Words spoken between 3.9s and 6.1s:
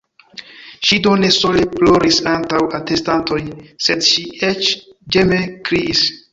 ŝi eĉ ĝeme kriis.